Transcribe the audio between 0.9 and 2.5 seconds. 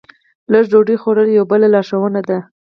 خوړل یوه بله لارښوونه ده.